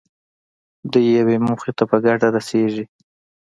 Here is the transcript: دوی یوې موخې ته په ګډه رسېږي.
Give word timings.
دوی 0.91 1.05
یوې 1.19 1.37
موخې 1.45 1.71
ته 1.77 1.83
په 1.89 1.97
ګډه 2.05 2.27
رسېږي. 2.35 2.85